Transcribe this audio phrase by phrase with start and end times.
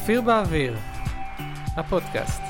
[0.00, 0.76] אופיר באוויר,
[1.76, 2.40] הפודקאסט.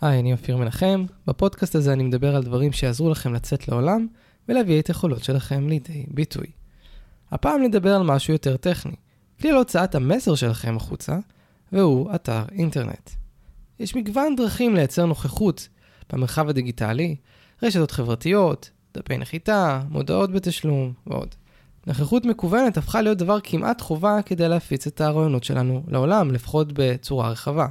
[0.00, 1.04] היי, אני אופיר מנחם.
[1.26, 4.06] בפודקאסט הזה אני מדבר על דברים שיעזרו לכם לצאת לעולם
[4.48, 6.46] ולהביא את היכולות שלכם לידי ביטוי.
[7.30, 8.96] הפעם נדבר על משהו יותר טכני,
[9.40, 11.18] כלי להוצאת המסר שלכם החוצה,
[11.72, 13.10] והוא אתר אינטרנט.
[13.80, 15.68] יש מגוון דרכים לייצר נוכחות
[16.12, 17.16] במרחב הדיגיטלי,
[17.62, 21.34] רשתות חברתיות, דפי נחיתה, מודעות בתשלום ועוד.
[21.86, 27.30] נוכחות מקוונת הפכה להיות דבר כמעט חובה כדי להפיץ את הרעיונות שלנו לעולם, לפחות בצורה
[27.30, 27.66] רחבה.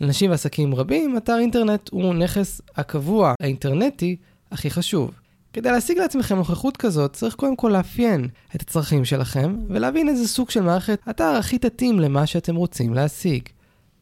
[0.00, 4.16] לנשים ועסקים רבים, אתר אינטרנט הוא נכס הקבוע האינטרנטי
[4.52, 5.10] הכי חשוב.
[5.52, 10.50] כדי להשיג לעצמכם נוכחות כזאת, צריך קודם כל לאפיין את הצרכים שלכם, ולהבין איזה סוג
[10.50, 13.42] של מערכת אתר הכי תתאים למה שאתם רוצים להשיג.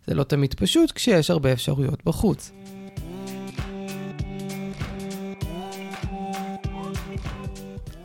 [0.07, 2.51] זה לא תמיד פשוט כשיש הרבה אפשרויות בחוץ.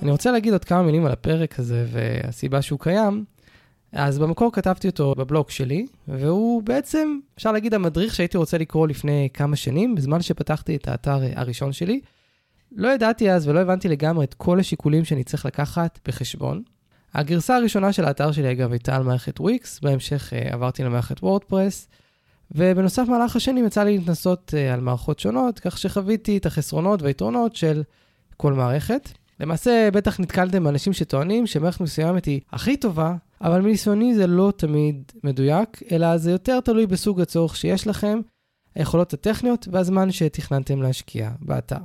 [0.04, 3.26] אני רוצה להגיד עוד כמה מילים על הפרק הזה והסיבה שהוא קיים.
[3.92, 9.30] אז במקור כתבתי אותו בבלוג שלי, והוא בעצם, אפשר להגיד, המדריך שהייתי רוצה לקרוא לפני
[9.34, 12.02] כמה שנים, בזמן שפתחתי את האתר הראשון שלי.
[12.72, 16.64] לא ידעתי אז ולא הבנתי לגמרי את כל השיקולים שאני צריך לקחת בחשבון.
[17.14, 21.88] הגרסה הראשונה של האתר שלי, אגב, הייתה על מערכת וויקס, בהמשך uh, עברתי למערכת וורדפרס,
[22.52, 27.56] ובנוסף, במהלך השנים יצא לי להתנסות uh, על מערכות שונות, כך שחוויתי את החסרונות והיתרונות
[27.56, 27.84] של
[28.38, 29.10] כל מערכת.
[29.40, 35.12] למעשה, בטח נתקלתם באנשים שטוענים שמערכת מסוימת היא הכי טובה, אבל מניסיוני זה לא תמיד
[35.24, 38.20] מדויק, אלא זה יותר תלוי בסוג הצורך שיש לכם,
[38.76, 41.78] היכולות הטכניות והזמן שתכננתם להשקיע באתר.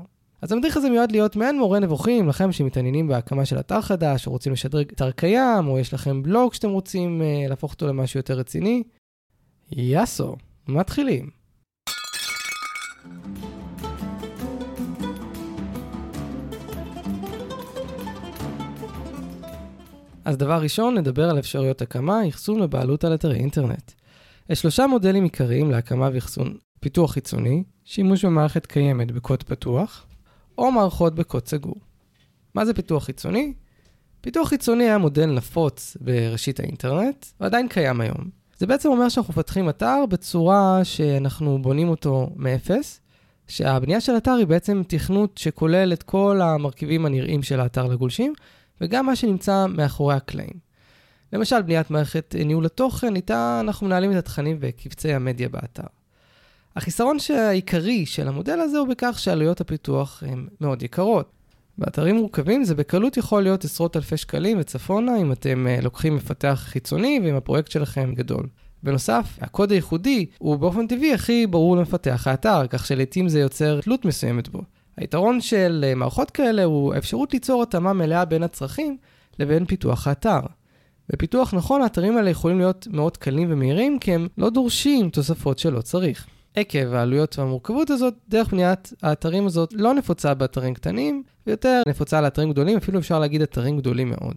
[0.42, 4.32] אז המדריך הזה מיועד להיות מעין מורה נבוכים לכם שמתעניינים בהקמה של אתר חדש, או
[4.32, 8.34] רוצים לשדרג אתר קיים, או יש לכם בלוג שאתם רוצים אה, להפוך אותו למשהו יותר
[8.34, 8.82] רציני.
[9.72, 10.36] יאסו,
[10.69, 11.30] מתחילים.
[20.28, 23.93] אז דבר ראשון, נדבר על אפשרויות הקמה, אחסון ובעלות על אתרי אינטרנט.
[24.50, 30.06] יש שלושה מודלים עיקריים להקמה ואחסון פיתוח חיצוני, שימוש במערכת קיימת בקוד פתוח,
[30.59, 31.75] או מערכות בקוד סגור.
[32.55, 33.53] מה זה פיתוח חיצוני?
[34.21, 38.31] פיתוח חיצוני היה מודל נפוץ בראשית האינטרנט, ועדיין קיים היום.
[38.59, 43.00] זה בעצם אומר שאנחנו מפתחים אתר בצורה שאנחנו בונים אותו מאפס,
[43.47, 48.33] שהבנייה של אתר היא בעצם תכנות שכולל את כל המרכיבים הנראים של האתר לגולשים,
[48.81, 50.69] וגם מה שנמצא מאחורי הקלעים.
[51.33, 55.87] למשל, בניית מערכת ניהול התוכן, איתה אנחנו מנהלים את התכנים וקבצי המדיה באתר.
[56.77, 61.33] החיסרון העיקרי של המודל הזה הוא בכך שעלויות הפיתוח הן מאוד יקרות.
[61.78, 66.65] באתרים מורכבים זה בקלות יכול להיות עשרות אלפי שקלים וצפונה אם אתם uh, לוקחים מפתח
[66.66, 68.47] חיצוני ואם הפרויקט שלכם גדול.
[68.83, 74.05] בנוסף, הקוד הייחודי הוא באופן טבעי הכי ברור למפתח האתר, כך שלעיתים זה יוצר תלות
[74.05, 74.62] מסוימת בו.
[74.98, 78.97] היתרון של uh, מערכות כאלה הוא האפשרות ליצור התאמה מלאה בין הצרכים
[79.38, 80.41] לבין פיתוח האתר.
[81.12, 85.81] בפיתוח נכון, האתרים האלה יכולים להיות מאוד קלים ומהירים, כי הם לא דורשים תוספות שלא
[85.81, 86.26] צריך.
[86.54, 92.50] עקב העלויות והמורכבות הזאת, דרך בניית האתרים הזאת לא נפוצה באתרים קטנים, ויותר נפוצה לאתרים
[92.50, 94.36] גדולים, אפילו אפשר להגיד אתרים גדולים מאוד.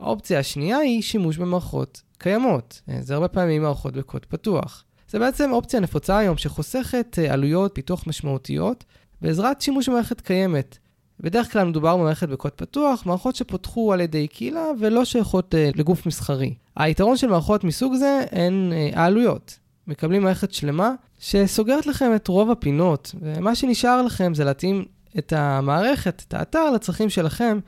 [0.00, 2.80] האופציה השנייה היא שימוש במערכות קיימות.
[3.00, 4.84] זה הרבה פעמים מערכות בקוד פתוח.
[5.08, 8.84] זה בעצם אופציה נפוצה היום שחוסכת אה, עלויות פיתוח משמעותיות
[9.22, 10.78] בעזרת שימוש במערכת קיימת.
[11.20, 16.06] בדרך כלל מדובר במערכת בקוד פתוח, מערכות שפותחו על ידי קהילה ולא שייכות uh, לגוף
[16.06, 16.54] מסחרי.
[16.76, 19.58] היתרון של מערכות מסוג זה הן uh, העלויות.
[19.86, 24.84] מקבלים מערכת שלמה שסוגרת לכם את רוב הפינות, ומה שנשאר לכם זה להתאים
[25.18, 27.58] את המערכת, את האתר, לצרכים שלכם,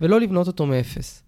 [0.00, 1.22] ולא לבנות אותו מאפס.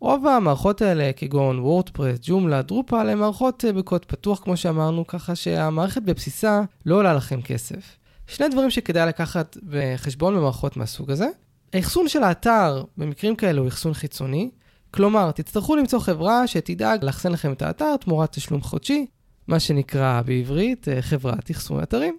[0.00, 5.34] רוב המערכות האלה, כגון וורדפרס, ג'ומלה, דרופל, הן מערכות אה, בקוד פתוח, כמו שאמרנו, ככה
[5.34, 7.97] שהמערכת בבסיסה לא עולה לכם כסף.
[8.28, 11.28] שני דברים שכדאי לקחת בחשבון במערכות מהסוג הזה.
[11.72, 14.50] האחסון של האתר במקרים כאלה הוא אחסון חיצוני,
[14.90, 19.06] כלומר, תצטרכו למצוא חברה שתדאג לאחסן לכם את האתר תמורת תשלום חודשי,
[19.48, 22.18] מה שנקרא בעברית אה, חברת אחסון אתרים.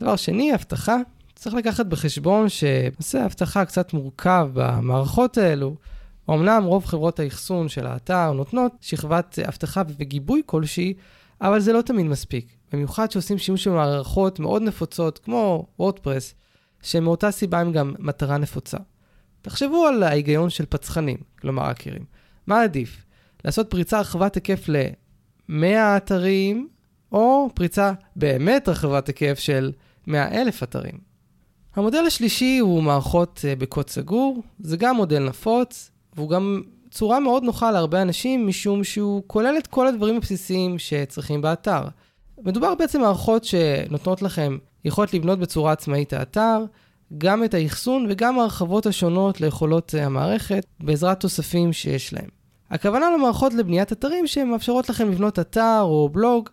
[0.00, 0.96] דבר שני, אבטחה.
[1.34, 5.76] צריך לקחת בחשבון שנושא האבטחה קצת מורכב במערכות האלו.
[6.30, 10.94] אמנם רוב חברות האחסון של האתר נותנות שכבת אבטחה וגיבוי כלשהי,
[11.40, 12.56] אבל זה לא תמיד מספיק.
[12.74, 16.34] במיוחד שעושים שימוש במערכות מאוד נפוצות, כמו וורדפרס,
[16.82, 18.78] שמאותה סיבה הם גם מטרה נפוצה.
[19.42, 22.04] תחשבו על ההיגיון של פצחנים, כלומר האקרים.
[22.46, 23.04] מה עדיף?
[23.44, 26.68] לעשות פריצה רחבת היקף ל-100 אתרים,
[27.12, 29.72] או פריצה באמת רחבת היקף של
[30.06, 30.98] 100 אלף אתרים.
[31.76, 37.42] המודל השלישי הוא מערכות אה, בקוד סגור, זה גם מודל נפוץ, והוא גם צורה מאוד
[37.42, 41.82] נוחה להרבה אנשים, משום שהוא כולל את כל הדברים הבסיסיים שצריכים באתר.
[42.42, 46.64] מדובר בעצם מערכות שנותנות לכם יכולת לבנות בצורה עצמאית האתר,
[47.18, 52.28] גם את האחסון וגם ההרחבות השונות ליכולות אה, המערכת בעזרת תוספים שיש להם.
[52.70, 56.48] הכוונה למערכות לבניית אתרים שהן מאפשרות לכם לבנות אתר או בלוג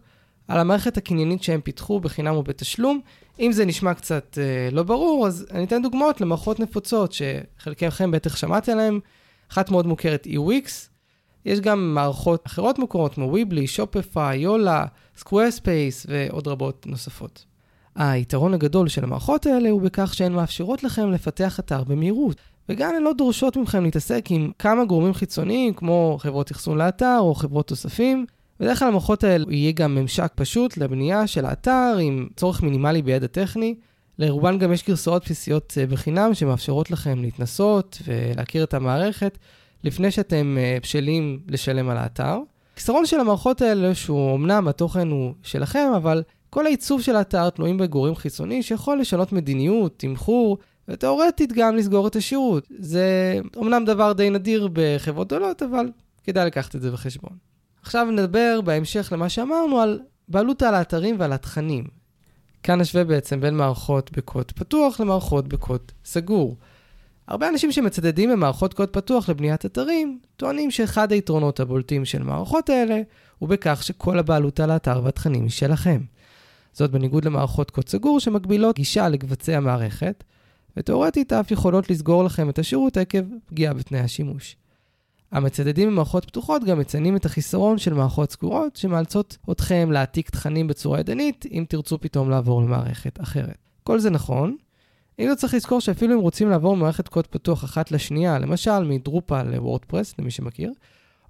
[0.48, 3.00] על המערכת הקניינית שהם פיתחו בחינם או בתשלום.
[3.39, 8.36] אם זה נשמע קצת אה, לא ברור, אז אני אתן דוגמאות למערכות נפוצות שחלקכם בטח
[8.36, 9.00] שמעתי עליהן.
[9.51, 10.90] אחת מאוד מוכרת וויקס.
[11.45, 14.85] יש גם מערכות אחרות מוכרות כמו ויבלי, שופיפיי, יולה,
[15.17, 17.45] סקוויירספייס ועוד רבות נוספות.
[17.95, 22.38] היתרון הגדול של המערכות האלה הוא בכך שהן מאפשרות לכם לפתח אתר במהירות,
[22.69, 27.35] וגם הן לא דורשות מכם להתעסק עם כמה גורמים חיצוניים כמו חברות אחסון לאתר או
[27.35, 28.25] חברות תוספים.
[28.59, 33.27] בדרך כלל למערכות האלה יהיה גם ממשק פשוט לבנייה של האתר עם צורך מינימלי בידע
[33.27, 33.75] טכני.
[34.19, 39.38] לרובן גם יש גרסאות בסיסיות אה, בחינם שמאפשרות לכם להתנסות ולהכיר את המערכת
[39.83, 42.38] לפני שאתם אה, בשלים לשלם על האתר.
[42.74, 47.78] החיסרון של המערכות האלה שהוא אמנם התוכן הוא שלכם, אבל כל העיצוב של האתר תלויים
[47.78, 50.57] בגורם חיצוני שיכול לשנות מדיניות, תמחור,
[50.88, 52.68] ותאורטית גם לסגור את השירות.
[52.80, 55.86] זה אמנם דבר די נדיר בחברות גדולות, אבל
[56.24, 57.38] כדאי לקחת את זה בחשבון.
[57.81, 61.84] עכשיו נדבר בהמשך למה שאמרנו על בעלות על האתרים ועל התכנים.
[62.63, 66.57] כאן נשווה בעצם בין מערכות בקוד פתוח למערכות בקוד סגור.
[67.27, 73.01] הרבה אנשים שמצדדים במערכות קוד פתוח לבניית אתרים, טוענים שאחד היתרונות הבולטים של מערכות האלה
[73.39, 76.01] הוא בכך שכל הבעלות על האתר והתכנים היא שלכם.
[76.73, 80.23] זאת בניגוד למערכות קוד סגור שמגבילות גישה לקבצי המערכת,
[80.77, 84.56] ותאורטית אף יכולות לסגור לכם את השירות עקב פגיעה בתנאי השימוש.
[85.31, 91.00] המצדדים במערכות פתוחות גם מציינים את החיסרון של מערכות סגורות, שמאלצות אתכם להעתיק תכנים בצורה
[91.00, 93.57] ידנית, אם תרצו פתאום לעבור למערכת אחרת.
[93.83, 94.56] כל זה נכון,
[95.19, 99.44] אם לא צריך לזכור שאפילו אם רוצים לעבור ממערכת קוד פתוח אחת לשנייה, למשל מדרופה
[99.44, 100.72] לוורדפרס, למי שמכיר,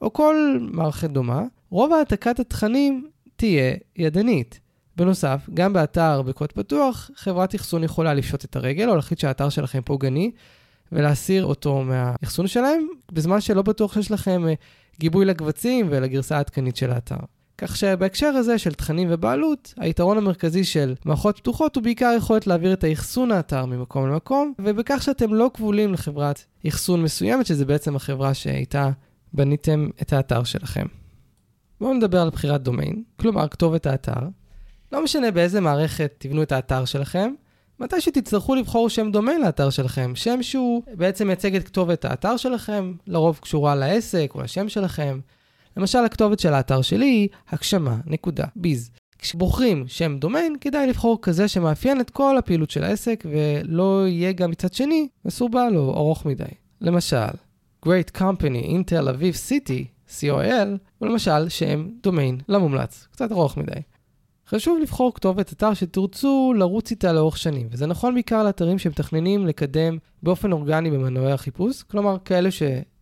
[0.02, 4.60] או כל מערכת דומה, רוב העתקת התכנים תהיה ידנית.
[4.96, 9.82] בנוסף, גם באתר בקוד פתוח, חברת אחסון יכולה לפשוט את הרגל או להחליט שהאתר שלכם
[9.86, 10.32] פוגעני
[10.92, 14.54] ולהסיר אותו מהאחסון שלהם, בזמן שלא בטוח שיש לכם אה,
[15.00, 17.16] גיבוי לקבצים ולגרסה העדכנית של האתר.
[17.62, 22.74] כך שבהקשר הזה של תכנים ובעלות, היתרון המרכזי של מערכות פתוחות הוא בעיקר יכולת להעביר
[22.74, 28.34] את האחסון האתר ממקום למקום, ובכך שאתם לא כבולים לחברת אחסון מסוימת, שזה בעצם החברה
[28.34, 28.90] שאיתה
[29.34, 30.86] בניתם את האתר שלכם.
[31.82, 34.28] בואו נדבר על בחירת דומיין, כלומר כתובת האתר.
[34.92, 37.34] לא משנה באיזה מערכת תבנו את האתר שלכם,
[37.80, 42.94] מתי שתצטרכו לבחור שם דומיין לאתר שלכם, שם שהוא בעצם מייצג את כתובת האתר שלכם,
[43.08, 45.20] לרוב קשורה לעסק או לשם שלכם.
[45.78, 48.92] למשל, הכתובת של האתר שלי היא הגשמה, נקודה, ביז.
[49.22, 54.52] כשבוחרים שם דומיין, כדאי לבחור כזה שמאפיין את כל הפעילות של העסק, ולא יהיה גם
[54.52, 56.44] מצד שני מסורבל או ארוך מדי.
[56.82, 57.32] למשל,
[57.86, 59.86] Great Company in Tel Aviv City,
[60.20, 63.82] COL, הוא למשל שם דומיין לא מומלץ, קצת ארוך מדי.
[64.48, 69.98] חשוב לבחור כתובת אתר שתרצו לרוץ איתה לאורך שנים, וזה נכון בעיקר לאתרים שמתכננים לקדם
[70.24, 72.50] באופן אורגני במנועי החיפוש, כלומר כאלה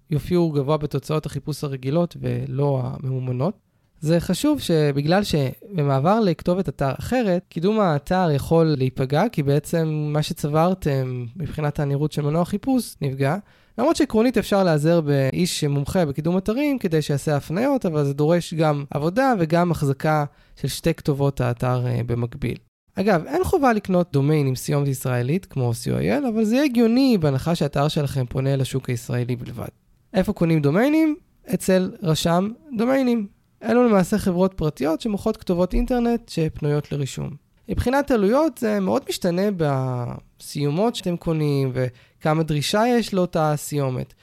[0.09, 3.53] שיופיעו גבוה בתוצאות החיפוש הרגילות ולא הממומנות.
[4.01, 11.25] זה חשוב שבגלל שבמעבר לכתובת אתר אחרת, קידום האתר יכול להיפגע, כי בעצם מה שצברתם
[11.35, 13.37] מבחינת הנראות של מנוע חיפוש נפגע,
[13.77, 18.85] למרות שעקרונית אפשר להיעזר באיש שמומחה בקידום אתרים כדי שיעשה הפניות, אבל זה דורש גם
[18.89, 20.25] עבודה וגם החזקה
[20.55, 22.57] של שתי כתובות האתר uh, במקביל.
[22.95, 27.87] אגב, אין חובה לקנות דומיין עם סיומת ישראלית, כמו co.il, אבל זה הגיוני בהנחה שהאתר
[27.87, 29.67] שלכם פונה לשוק הישראלי בלבד.
[30.13, 31.15] איפה קונים דומיינים?
[31.53, 33.27] אצל רשם דומיינים.
[33.63, 37.29] אלו למעשה חברות פרטיות שמוכרות כתובות אינטרנט שפנויות לרישום.
[37.69, 44.13] מבחינת עלויות זה מאוד משתנה בסיומות שאתם קונים וכמה דרישה יש לאותה סיומת.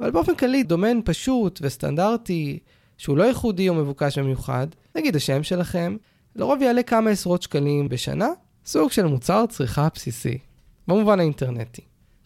[0.00, 2.58] אבל באופן כללי, דומיין פשוט וסטנדרטי,
[2.98, 5.96] שהוא לא ייחודי או מבוקש במיוחד, נגיד השם שלכם,
[6.36, 8.28] לרוב יעלה כמה עשרות שקלים בשנה,
[8.66, 10.38] סוג של מוצר צריכה בסיסי,
[10.88, 11.82] במובן האינטרנטי.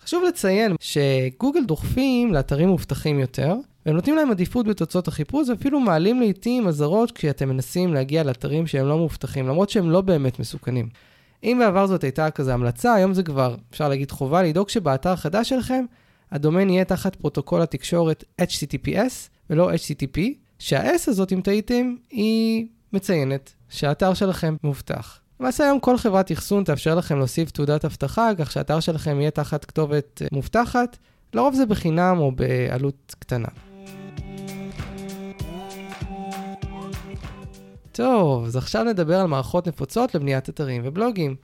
[0.09, 3.55] חשוב לציין שגוגל דוחפים לאתרים מובטחים יותר,
[3.87, 8.87] והם נותנים להם עדיפות בתוצאות החיפוש, ואפילו מעלים לעיתים אזהרות כשאתם מנסים להגיע לאתרים שהם
[8.87, 10.89] לא מאובטחים, למרות שהם לא באמת מסוכנים.
[11.45, 15.49] אם בעבר זאת הייתה כזה המלצה, היום זה כבר, אפשר להגיד חובה, לדאוג שבאתר החדש
[15.49, 15.85] שלכם,
[16.33, 20.21] הדומיין יהיה תחת פרוטוקול התקשורת HTTPS ולא HTTP,
[20.59, 25.21] שה-S הזאת, אם תהיתם, היא מציינת שהאתר שלכם מאובטח.
[25.41, 29.65] למעשה היום כל חברת אחסון תאפשר לכם להוסיף תעודת אבטחה, כך שהאתר שלכם יהיה תחת
[29.65, 30.97] כתובת מאובטחת,
[31.35, 33.49] לרוב זה בחינם או בעלות קטנה.
[37.93, 41.37] טוב, אז עכשיו נדבר על מערכות נפוצות לבניית אתרים ובלוגים.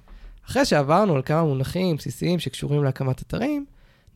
[0.46, 3.64] אחרי שעברנו על כמה מונחים בסיסיים שקשורים להקמת אתרים,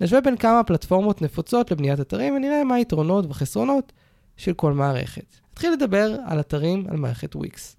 [0.00, 3.92] נשווה בין כמה פלטפורמות נפוצות לבניית אתרים ונראה מה היתרונות וחסרונות
[4.36, 5.36] של כל מערכת.
[5.52, 7.77] נתחיל לדבר על אתרים על מערכת וויקס.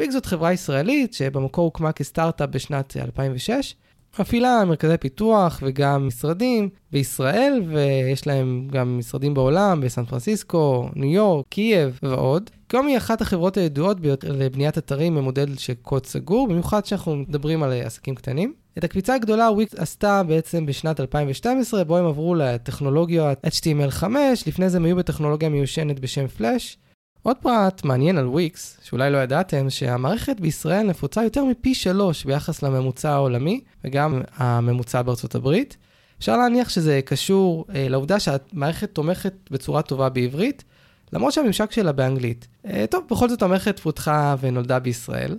[0.00, 3.74] וויקס זאת חברה ישראלית שבמקור הוקמה כסטארט-אפ בשנת 2006,
[4.18, 11.46] מפעילה מרכזי פיתוח וגם משרדים בישראל, ויש להם גם משרדים בעולם, בסן פרנסיסקו, ניו יורק,
[11.48, 12.50] קייב ועוד.
[12.70, 17.62] קום היא אחת החברות הידועות ביותר לבניית אתרים במודל של קוד סגור, במיוחד כשאנחנו מדברים
[17.62, 18.54] על עסקים קטנים.
[18.78, 24.04] את הקפיצה הגדולה וויקס עשתה בעצם בשנת 2012, בו הם עברו לטכנולוגיה HTML5,
[24.46, 26.78] לפני זה הם היו בטכנולוגיה מיושנת בשם פלאש.
[27.22, 32.62] עוד פרט מעניין על וויקס, שאולי לא ידעתם, שהמערכת בישראל נפוצה יותר מפי שלוש ביחס
[32.62, 35.76] לממוצע העולמי, וגם הממוצע בארצות הברית.
[36.18, 40.64] אפשר להניח שזה קשור אה, לעובדה שהמערכת תומכת בצורה טובה בעברית,
[41.12, 42.48] למרות שהממשק שלה באנגלית.
[42.66, 45.38] אה, טוב, בכל זאת המערכת פותחה ונולדה בישראל.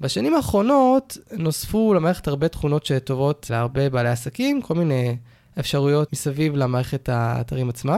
[0.00, 5.16] בשנים האחרונות נוספו למערכת הרבה תכונות שטובות להרבה בעלי עסקים, כל מיני
[5.60, 7.96] אפשרויות מסביב למערכת האתרים עצמה.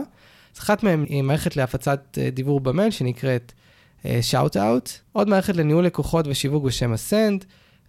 [0.54, 3.52] אז אחת מהן היא מערכת להפצת אה, דיבור במייל שנקראת
[4.20, 4.76] שאוט אה,
[5.12, 7.44] עוד מערכת לניהול לקוחות ושיווק בשם הסנד,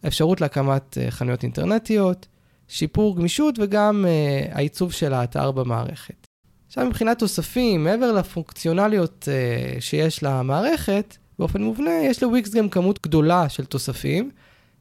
[0.08, 2.28] אפשרות להקמת uh, חנויות אינטרנטיות,
[2.68, 6.28] שיפור גמישות וגם uh, העיצוב של האתר במערכת.
[6.68, 13.50] עכשיו מבחינת תוספים, מעבר לפונקציונליות uh, שיש למערכת, באופן מובנה יש לוויקס גם כמות גדולה
[13.50, 14.32] של תוספים,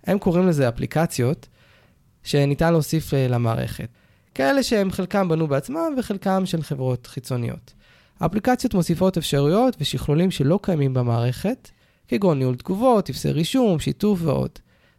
[0.05, 1.49] הם קוראים לזה אפליקציות,
[2.23, 3.89] שניתן להוסיף uh, למערכת.
[4.35, 7.73] כאלה שהם חלקם בנו בעצמם וחלקם של חברות חיצוניות.
[8.21, 11.71] האפליקציות מוסיפות אפשרויות ושכלולים שלא קיימים במערכת,
[12.09, 14.51] כגון ניהול תגובות, טפסי רישום, שיתוף ועוד.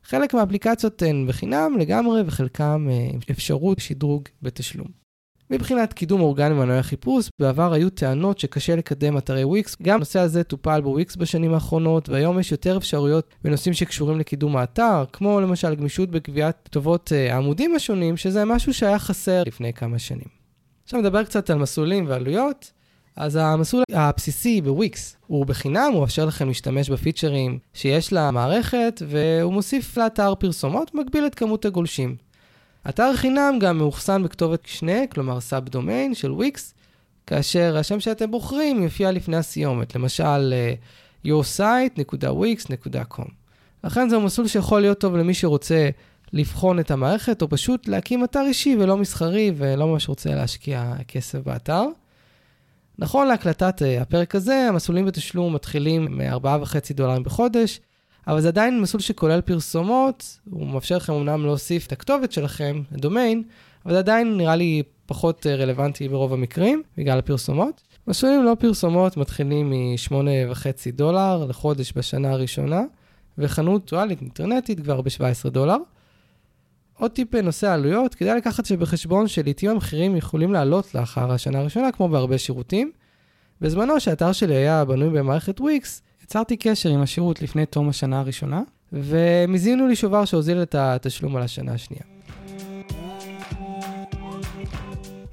[0.03, 5.04] חלק מהאפליקציות הן בחינם לגמרי וחלקם אה, אפשרות שדרוג בתשלום.
[5.49, 10.43] מבחינת קידום אורגני מנועי החיפוש, בעבר היו טענות שקשה לקדם אתרי וויקס, גם הנושא הזה
[10.43, 16.11] טופל בוויקס בשנים האחרונות, והיום יש יותר אפשרויות בנושאים שקשורים לקידום האתר, כמו למשל גמישות
[16.11, 20.27] בקביעת כתובות אה, העמודים השונים, שזה משהו שהיה חסר לפני כמה שנים.
[20.83, 22.71] עכשיו נדבר קצת על מסלולים ועלויות.
[23.15, 29.97] אז המסלול הבסיסי בוויקס הוא בחינם, הוא מאפשר לכם להשתמש בפיצ'רים שיש למערכת, והוא מוסיף
[29.97, 32.15] לאתר פרסומות, מגביל את כמות הגולשים.
[32.89, 36.73] אתר חינם גם מאוחסן בכתובת משנה, כלומר subdomain של וויקס,
[37.27, 43.29] כאשר השם שאתם בוחרים יופיע לפני הסיומת, למשל אה, yoursite.wix.com.
[43.83, 45.89] לכן זהו מסלול שיכול להיות טוב למי שרוצה
[46.33, 51.39] לבחון את המערכת, או פשוט להקים אתר אישי ולא מסחרי, ולא ממש רוצה להשקיע כסף
[51.39, 51.83] באתר.
[52.99, 57.79] נכון להקלטת uh, הפרק הזה, המסלולים בתשלום מתחילים מ-4.5 דולרים בחודש,
[58.27, 63.43] אבל זה עדיין מסלול שכולל פרסומות, הוא מאפשר לכם אמנם להוסיף את הכתובת שלכם, הדומיין,
[63.85, 67.81] אבל זה עדיין נראה לי פחות אה, רלוונטי ברוב המקרים, בגלל הפרסומות.
[68.07, 72.81] מסלולים לא פרסומות מתחילים מ-8.5 דולר לחודש בשנה הראשונה,
[73.37, 75.77] וחנות טואלית אינטרנטית כבר ב-17 דולר.
[76.99, 82.09] עוד טיפ בנושא העלויות, כדאי לקחת שבחשבון שלעיתים המחירים יכולים לעלות לאחר השנה הראשונה, כמו
[82.09, 82.91] בהרבה שירותים.
[83.61, 88.61] בזמנו שהאתר שלי היה בנוי במערכת וויקס, יצרתי קשר עם השירות לפני תום השנה הראשונה,
[88.91, 92.03] והם הזינו לי שובר שהוזיל את התשלום על השנה השנייה.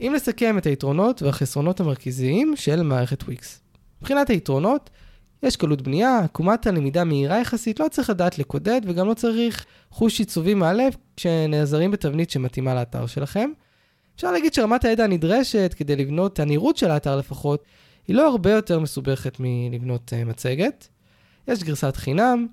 [0.01, 3.61] אם נסכם את היתרונות והחסרונות המרכזיים של מערכת וויקס.
[4.01, 4.91] מבחינת היתרונות,
[5.43, 10.19] יש קלות בנייה, עקומת הלמידה מהירה יחסית, לא צריך לדעת לקודד וגם לא צריך חוש
[10.19, 13.51] עיצובי מהלב כשנעזרים בתבנית שמתאימה לאתר שלכם.
[14.17, 17.65] אפשר להגיד שרמת הידע הנדרשת כדי לבנות, הנראות של האתר לפחות,
[18.09, 20.89] היא לא הרבה יותר מסובכת מלבנות uh, מצגת.
[21.49, 22.47] יש גרסת חינם,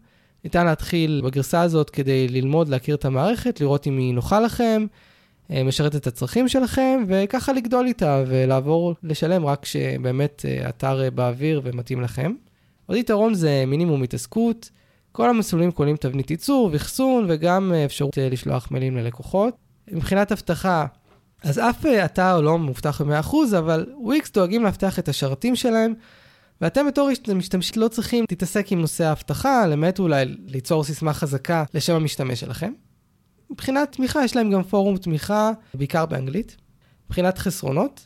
[0.43, 4.85] ניתן להתחיל בגרסה הזאת כדי ללמוד, להכיר את המערכת, לראות אם היא נוחה לכם,
[5.47, 11.61] uh, משרת את הצרכים שלכם, וככה לגדול איתה ולעבור לשלם רק כשבאמת uh, אתר באוויר
[11.63, 12.33] ומתאים לכם.
[12.85, 14.69] עוד יתרון זה מינימום התעסקות.
[15.11, 19.55] כל המסלולים כוללים תבנית ייצור ואחסון וגם אפשרות לשלוח מיילים ללקוחות.
[19.91, 20.85] מבחינת אבטחה,
[21.43, 25.93] אז אף אתר לא מובטח ב-100%, אבל וויקס דואגים לאבטח את השרתים שלהם,
[26.61, 31.95] ואתם בתור משתמשים לא צריכים להתעסק עם נושא האבטחה, למעט אולי ליצור סיסמה חזקה לשם
[31.95, 32.73] המשתמש שלכם.
[33.49, 36.57] מבחינת תמיכה, יש להם גם פורום תמיכה, בעיקר באנגלית.
[37.05, 38.05] מבחינת חסרונות,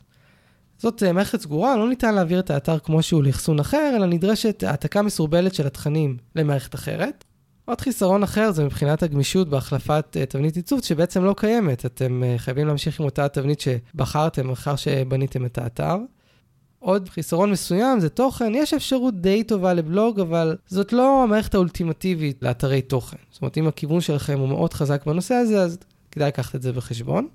[0.77, 4.63] זאת אה, מערכת סגורה, לא ניתן להעביר את האתר כמו שהוא לאחסון אחר, אלא נדרשת
[4.63, 7.23] העתקה מסורבלת של התכנים למערכת אחרת.
[7.65, 11.85] עוד חיסרון אחר זה מבחינת הגמישות בהחלפת uh, תבנית עיצוב שבעצם לא קיימת.
[11.85, 15.97] אתם uh, חייבים להמשיך עם אותה תבנית שבחרתם אחר שבניתם את האתר.
[16.79, 22.37] עוד חיסרון מסוים זה תוכן, יש אפשרות די טובה לבלוג, אבל זאת לא המערכת האולטימטיבית
[22.41, 23.17] לאתרי תוכן.
[23.31, 25.77] זאת אומרת, אם הכיוון שלכם הוא מאוד חזק בנושא הזה, אז
[26.11, 27.27] כדאי לקחת את זה בחשבון.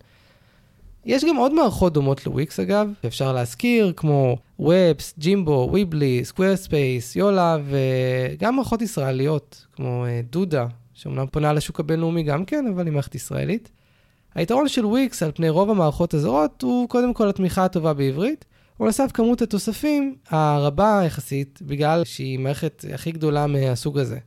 [1.09, 7.57] יש גם עוד מערכות דומות לוויקס אגב, שאפשר להזכיר, כמו וובס, ג'ימדו, ויבלי, סקווירספייס, יולה,
[7.65, 13.15] וגם מערכות ישראליות, כמו אה, דודה, שאומנם פונה לשוק הבינלאומי גם כן, אבל היא מערכת
[13.15, 13.71] ישראלית.
[14.35, 18.45] היתרון של וויקס על פני רוב המערכות הזרות הוא קודם כל התמיכה הטובה בעברית,
[18.81, 24.19] ובנוסף כמות התוספים הרבה יחסית, בגלל שהיא מערכת הכי גדולה מהסוג הזה.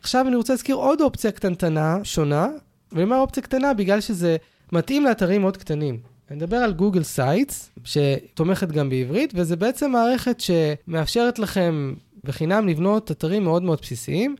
[0.00, 2.48] עכשיו אני רוצה להזכיר עוד אופציה קטנטנה, שונה,
[2.96, 4.36] אומר אופציה קטנה בגלל שזה
[4.72, 6.00] מתאים לאתרים מאוד קטנים.
[6.30, 13.10] אני מדבר על גוגל סייטס, שתומכת גם בעברית, וזה בעצם מערכת שמאפשרת לכם בחינם לבנות
[13.10, 14.36] אתרים מאוד מאוד בסיסיים.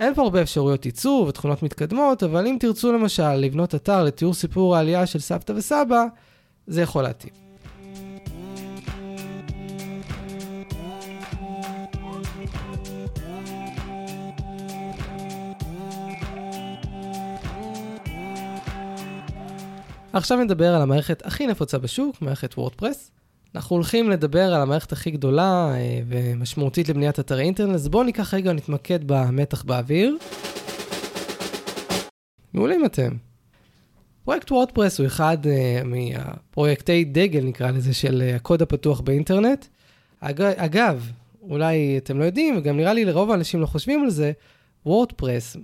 [0.00, 4.76] אין פה הרבה אפשרויות עיצוב ותכונות מתקדמות, אבל אם תרצו למשל לבנות אתר לתיאור סיפור
[4.76, 6.04] העלייה של סבתא וסבא,
[6.66, 7.32] זה יכול להתאים.
[20.12, 23.10] עכשיו נדבר על המערכת הכי נפוצה בשוק, מערכת וורדפרס.
[23.54, 28.34] אנחנו הולכים לדבר על המערכת הכי גדולה אה, ומשמעותית לבניית אתרי אינטרנט, אז בואו ניקח
[28.34, 30.16] רגע ונתמקד במתח באוויר.
[32.54, 33.16] מעולים אתם.
[34.24, 35.48] פרויקט וורדפרס הוא אחד אה,
[35.84, 39.66] מהפרויקטי דגל, נקרא לזה, של אה, הקוד הפתוח באינטרנט.
[40.20, 40.42] אג...
[40.42, 41.10] אגב,
[41.42, 44.32] אולי אתם לא יודעים, וגם נראה לי לרוב האנשים לא חושבים על זה,
[44.86, 45.56] וורדפרס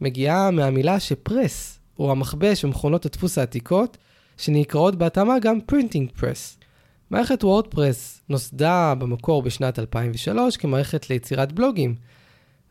[0.00, 3.96] מגיעה מהמילה שפרס הוא המכבש ומכונות הדפוס העתיקות,
[4.36, 6.64] שנקראות בהתאמה גם printing press.
[7.10, 11.94] מערכת וורדפרס נוסדה במקור בשנת 2003 כמערכת ליצירת בלוגים,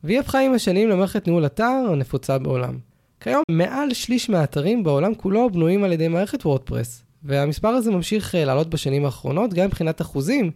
[0.04, 2.78] והיא הפכה עם השנים למערכת ניהול אתר הנפוצה בעולם.
[3.20, 8.46] כיום מעל שליש מהאתרים בעולם כולו בנויים על ידי מערכת וורדפרס, והמספר הזה ממשיך אה,
[8.46, 10.52] לעלות בשנים האחרונות, גם מבחינת אחוזים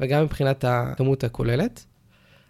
[0.00, 1.84] וגם מבחינת הכמות הכוללת.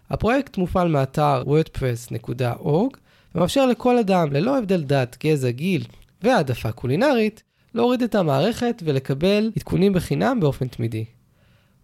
[0.09, 2.97] הפרויקט מופעל מאתר wordpress.org,
[3.35, 5.83] ומאפשר לכל אדם, ללא הבדל דת, גזע, גיל
[6.21, 7.43] והעדפה קולינרית,
[7.73, 11.05] להוריד את המערכת ולקבל עדכונים בחינם באופן תמידי.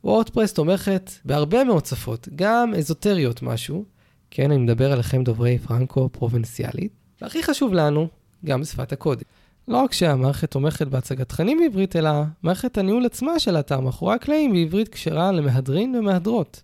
[0.03, 3.85] וורדפרס תומכת בהרבה מאוד שפות, גם אזוטריות משהו,
[4.31, 8.07] כן, אני מדבר עליכם דוברי פרנקו פרובנציאלית, והכי חשוב לנו,
[8.45, 9.27] גם בשפת הקודים.
[9.67, 12.11] לא רק שהמערכת תומכת בהצגת תכנים בעברית, אלא
[12.43, 16.61] מערכת הניהול עצמה של האתר מאחורי הקלעים בעברית כשרה למהדרין ומהדרות.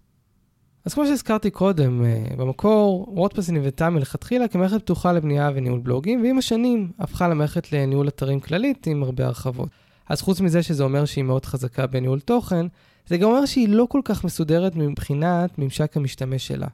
[0.85, 6.37] אז כמו שהזכרתי קודם, אה, במקור וורדפרס נבנתה מלכתחילה כמערכת פתוחה לבנייה וניהול בלוגים, ועם
[6.37, 9.69] השנים הפכה למערכת לניהול אתרים כללית עם הרבה הרחבות.
[10.09, 12.65] אז חוץ מזה שזה אומר שהיא מאוד חזקה בניהול תוכן,
[13.07, 16.67] זה גם אומר שהיא לא כל כך מסודרת מבחינת ממשק המשתמש שלה.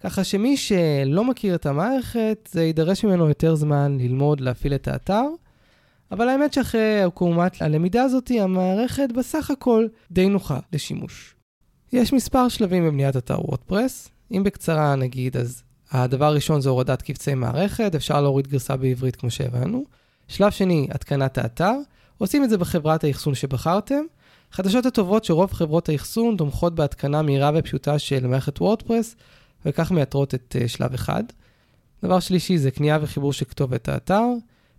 [0.00, 5.24] ככה שמי שלא מכיר את המערכת, זה יידרש ממנו יותר זמן ללמוד להפעיל את האתר,
[6.10, 11.35] אבל האמת שאחרי עקומת הלמידה הזאת, המערכת בסך הכל די נוחה לשימוש.
[11.96, 14.08] יש מספר שלבים בבניית אתר וורדפרס.
[14.32, 19.30] אם בקצרה נגיד, אז הדבר הראשון זה הורדת קבצי מערכת, אפשר להוריד גרסה בעברית כמו
[19.30, 19.84] שהבנו.
[20.28, 21.72] שלב שני, התקנת האתר.
[22.18, 24.04] עושים את זה בחברת האחסון שבחרתם.
[24.52, 29.16] חדשות הטובות שרוב חברות האחסון תומכות בהתקנה מהירה ופשוטה של מערכת וורדפרס,
[29.66, 31.24] וכך מייתרות את uh, שלב אחד.
[32.02, 34.24] דבר שלישי זה קנייה וחיבור של כתובת האתר.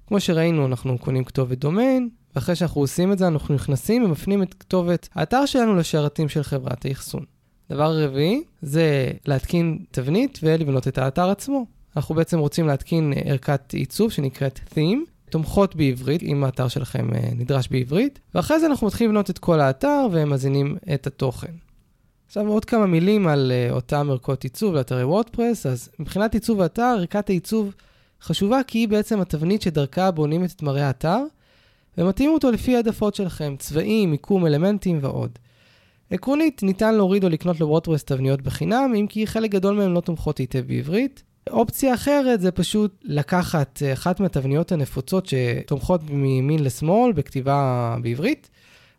[0.08, 4.54] כמו שראינו, אנחנו קונים כתובת דומיין, ואחרי שאנחנו עושים את זה, אנחנו נכנסים ומפנים את
[4.54, 7.24] כתובת האתר שלנו לשרתים של חברת האחסון.
[7.70, 11.66] דבר רביעי זה להתקין תבנית ולבנות את האתר עצמו.
[11.96, 17.68] אנחנו בעצם רוצים להתקין ערכת עיצוב שנקראת Theme, תומכות בעברית, אם האתר שלכם אה, נדרש
[17.68, 21.52] בעברית, ואחרי זה אנחנו מתחילים לבנות את כל האתר ומזינים את התוכן.
[22.28, 26.96] עכשיו עוד כמה מילים על uh, אותם ערכות עיצוב לאתרי וורדפרס, אז מבחינת עיצוב האתר,
[26.98, 27.74] ערכת העיצוב
[28.22, 31.24] חשובה כי היא בעצם התבנית שדרכה בונים את מראה האתר,
[31.98, 35.40] ומתאימו אותו לפי העדפות שלכם, צבעים, מיקום, אלמנטים ועוד.
[36.12, 40.38] עקרונית, ניתן להוריד או לקנות לוורדפרס תבניות בחינם, אם כי חלק גדול מהן לא תומכות
[40.38, 41.24] היטב בעברית.
[41.50, 48.50] אופציה אחרת זה פשוט לקחת אה, אחת מהתבניות הנפוצות שתומכות מימין לשמאל בכתיבה בעברית.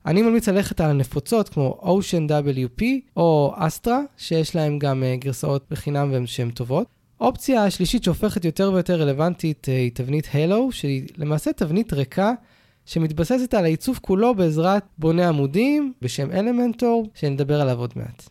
[0.07, 2.85] אני ממליץ ללכת על הנפוצות כמו Ocean WP
[3.17, 6.87] או Astra, שיש להם גם אה, גרסאות בחינם שהן טובות.
[7.21, 12.33] האופציה השלישית שהופכת יותר ויותר רלוונטית אה, היא תבנית Halo, שהיא למעשה תבנית ריקה
[12.89, 18.29] שמתבססת על העיצוב כולו בעזרת בונה עמודים בשם אלמנטור, שנדבר עליו עוד מעט.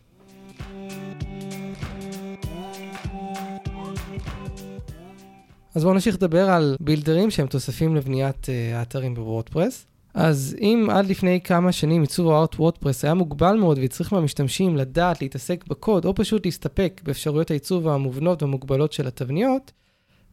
[5.74, 9.86] אז בואו נמשיך לדבר על בילדרים שהם תוספים לבניית uh, האתרים בוורדפרס.
[10.14, 15.22] אז אם עד לפני כמה שנים עיצוב הארט וורדפרס היה מוגבל מאוד והצריך מהמשתמשים לדעת
[15.22, 19.72] להתעסק בקוד או פשוט להסתפק באפשרויות העיצוב המובנות והמוגבלות של התבניות,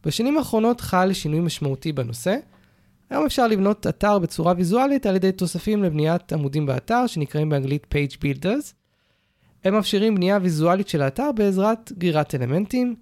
[0.06, 2.36] בשנים האחרונות חל שינוי משמעותי בנושא,
[3.10, 8.14] היום אפשר לבנות אתר בצורה ויזואלית על ידי תוספים לבניית עמודים באתר, שנקראים באנגלית Page
[8.14, 8.72] Builders.
[9.64, 12.94] הם מאפשרים בנייה ויזואלית של האתר בעזרת גרירת אלמנטים.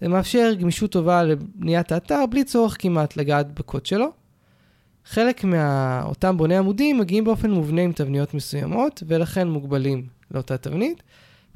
[0.00, 4.12] זה מאפשר גמישות טובה לבניית האתר בלי צורך כמעט לגעת בקוד שלו.
[5.04, 11.02] חלק מאותם בוני עמודים מגיעים באופן מובנה עם תבניות מסוימות, ולכן מוגבלים לאותה תבנית,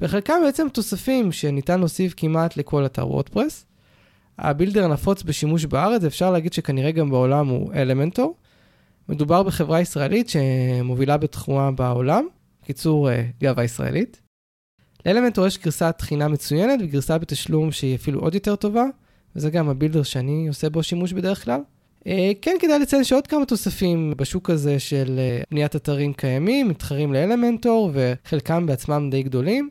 [0.01, 3.68] וחלקם בעצם תוספים שניתן להוסיף כמעט לכל אתר וורדפרס.
[4.39, 8.35] ה builder הנפוץ בשימוש בארץ, אפשר להגיד שכנראה גם בעולם הוא אלמנטור.
[9.09, 12.27] מדובר בחברה ישראלית שמובילה בתחומה בעולם,
[12.65, 14.21] בקיצור אה, גאווה ישראלית.
[15.07, 18.85] לאלמנטור יש גרסת חינם מצוינת וגרסה בתשלום שהיא אפילו עוד יותר טובה,
[19.37, 21.61] וזה גם ה builder שאני עושה בו שימוש בדרך כלל.
[22.07, 27.13] אה, כן כדאי לציין שעוד כמה תוספים בשוק הזה של אה, בניית אתרים קיימים, מתחרים
[27.13, 29.71] לאלמנטור, וחלקם בעצמם די גדולים.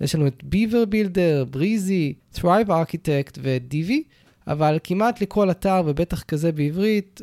[0.00, 3.92] יש לנו את Beaver Builder, Breezy, Thrive Architect ו-DV,
[4.46, 7.20] אבל כמעט לכל אתר, ובטח כזה בעברית,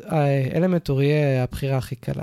[0.54, 2.22] אלמנטור יהיה הבחירה הכי קלה.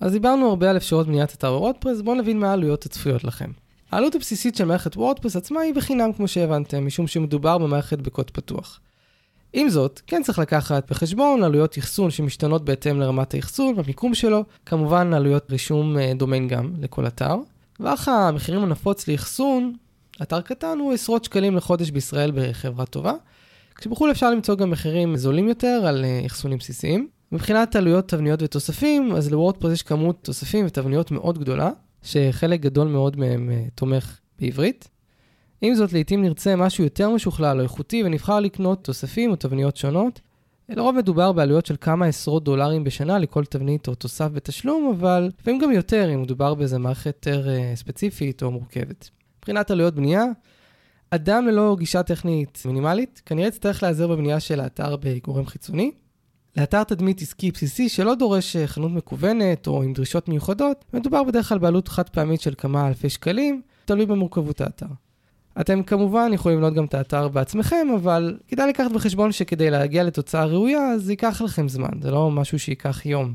[0.00, 3.50] אז דיברנו הרבה על אפשרות בניית אתר וורדפרס, בואו נבין מה העלויות הצפויות לכם.
[3.90, 8.80] העלות הבסיסית של מערכת וורדפרס עצמה היא בחינם כמו שהבנתם, משום שמדובר במערכת בקוד פתוח.
[9.52, 15.14] עם זאת, כן צריך לקחת בחשבון עלויות אחסון שמשתנות בהתאם לרמת האחסון והמיקום שלו, כמובן
[15.14, 17.36] עלויות רישום אה, דומיין גם לכל אתר.
[17.80, 19.72] ואך המחירים הנפוץ לאחסון,
[20.22, 23.12] אתר קטן הוא עשרות שקלים לחודש בישראל בחברה טובה,
[23.74, 27.08] כשבחו"ל אפשר למצוא גם מחירים זולים יותר על אה, אחסונים בסיסיים.
[27.32, 31.70] מבחינת עלויות תבניות ותוספים, אז לוורדפרס יש כמות תוספים ותבניות מאוד גדולה,
[32.02, 34.88] שחלק גדול מאוד מהם uh, תומך בעברית.
[35.60, 40.20] עם זאת, לעתים נרצה משהו יותר משוכלל או איכותי ונבחר לקנות תוספים או תבניות שונות.
[40.68, 45.60] לרוב מדובר בעלויות של כמה עשרות דולרים בשנה לכל תבנית או תוסף בתשלום, אבל לפעמים
[45.60, 49.10] גם יותר אם מדובר באיזה מערכת יותר uh, ספציפית או מורכבת.
[49.38, 50.24] מבחינת עלויות בנייה,
[51.10, 55.90] אדם ללא גישה טכנית מינימלית כנראה יצטרך להיעזר בבנייה של האתר בגורם חיצוני,
[56.56, 61.48] לאתר תדמית עסקי בסיסי שלא דורש אה, חנות מקוונת או עם דרישות מיוחדות, מדובר בדרך
[61.48, 64.86] כלל בעלות חד פעמית של כמה אלפי שקלים, תלוי במורכבות האתר.
[65.60, 70.44] אתם כמובן יכולים לבנות גם את האתר בעצמכם, אבל כדאי לקחת בחשבון שכדי להגיע לתוצאה
[70.44, 73.34] ראויה, זה ייקח לכם זמן, זה לא משהו שייקח יום.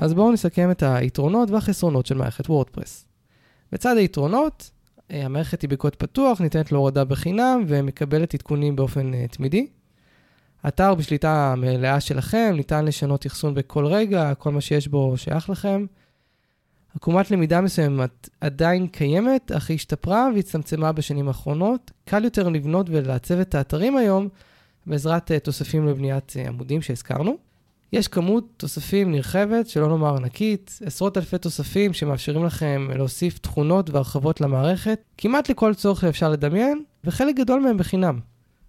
[0.00, 3.06] אז בואו נסכם את היתרונות והחסרונות של מערכת וורדפרס.
[3.72, 4.70] בצד היתרונות,
[5.10, 9.66] אה, המערכת היא בקוד פתוח, ניתנת להורדה בחינם ומקבלת עדכונים באופן uh, תמידי.
[10.68, 15.86] אתר בשליטה מלאה שלכם, ניתן לשנות אחסון בכל רגע, כל מה שיש בו שייך לכם.
[16.94, 21.90] עקומת למידה מסוימת עדיין קיימת, אך היא השתפרה והצטמצמה בשנים האחרונות.
[22.04, 24.28] קל יותר לבנות ולעצב את האתרים היום
[24.86, 27.36] בעזרת uh, תוספים לבניית uh, עמודים שהזכרנו.
[27.92, 34.40] יש כמות תוספים נרחבת, שלא נאמר ענקית, עשרות אלפי תוספים שמאפשרים לכם להוסיף תכונות והרחבות
[34.40, 38.20] למערכת, כמעט לכל צורך שאפשר לדמיין, וחלק גדול מהם בחינם.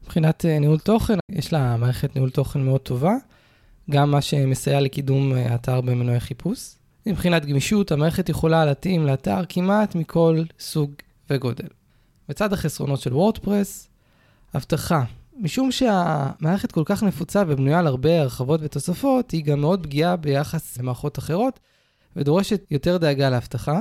[0.04, 3.14] מבחינת אה, ניהול תוכן, יש לה מערכת ניהול תוכן מאוד טובה,
[3.90, 6.76] גם מה שמסייע לקידום אה, האתר במנועי חיפוש.
[7.06, 10.92] מבחינת גמישות, המערכת יכולה להתאים לאתר כמעט מכל סוג
[11.30, 11.68] וגודל.
[12.30, 13.90] בצד החסרונות של וורדפרס,
[14.56, 15.04] אבטחה,
[15.40, 20.78] משום שהמערכת כל כך נפוצה ובנויה על הרבה הרחבות ותוספות, היא גם מאוד פגיעה ביחס
[20.78, 21.60] למערכות אחרות,
[22.16, 23.80] ודורשת יותר דאגה לאבטחה.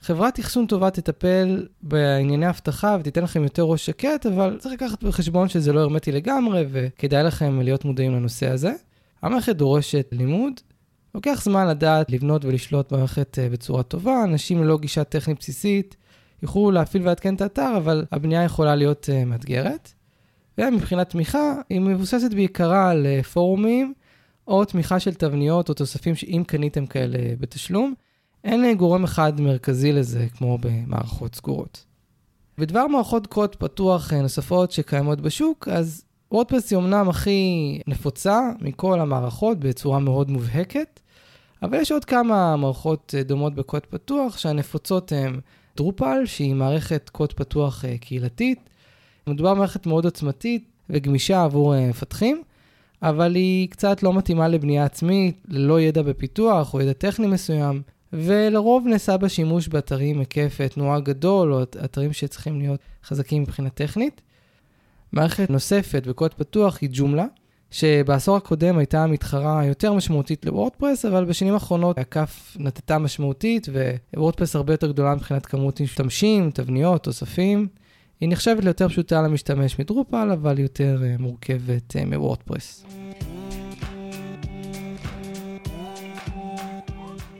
[0.00, 5.48] חברת אחסון טובה תטפל בענייני אבטחה ותיתן לכם יותר ראש שקט, אבל צריך לקחת בחשבון
[5.48, 8.72] שזה לא הרמטי לגמרי, וכדאי לכם להיות מודעים לנושא הזה.
[9.22, 10.52] המערכת דורשת לימוד.
[11.14, 15.96] לוקח זמן לדעת לבנות ולשלוט במערכת אה, בצורה טובה, אנשים ללא גישה טכנית בסיסית
[16.42, 19.92] יוכלו להפעיל ולעדכן את האתר, אבל הבנייה יכולה להיות uh, מאתגרת.
[20.58, 23.94] ומבחינת תמיכה, היא מבוססת בעיקרה על אה, פורומים,
[24.48, 27.94] או תמיכה של תבניות או תוספים שאם קניתם כאלה בתשלום.
[28.44, 31.84] אין אה, גורם אחד מרכזי לזה, כמו במערכות סגורות.
[32.58, 39.00] בדבר מערכות קוד פתוח אה, נוספות שקיימות בשוק, אז וורדפרס היא אמנם הכי נפוצה מכל
[39.00, 41.00] המערכות בצורה מאוד מובהקת,
[41.62, 45.40] אבל יש עוד כמה מערכות דומות בקוד פתוח, שהנפוצות הן
[45.76, 48.70] דרופל, שהיא מערכת קוד פתוח קהילתית,
[49.26, 52.42] מדובר במערכת מאוד עוצמתית וגמישה עבור uh, מפתחים,
[53.02, 58.86] אבל היא קצת לא מתאימה לבנייה עצמית, ללא ידע בפיתוח או ידע טכני מסוים, ולרוב
[58.86, 64.20] נעשה בה שימוש באתרים היקף תנועה גדול, או אתרים שצריכים להיות חזקים מבחינה טכנית.
[65.12, 67.26] מערכת נוספת בקוד פתוח היא ג'ומלה,
[67.72, 73.68] שבעשור הקודם הייתה מתחרה יותר משמעותית לוורדפרס, אבל בשנים האחרונות הכף נטטה משמעותית,
[74.16, 77.68] ווורדפרס הרבה יותר גדולה מבחינת כמות משתמשים, תבניות, תוספים.
[78.20, 82.86] היא נחשבת ליותר פשוטה למשתמש מדרופל, אבל יותר uh, מורכבת uh, מוורדפרס.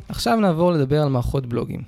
[0.09, 1.83] עכשיו נעבור לדבר על מערכות בלוגים.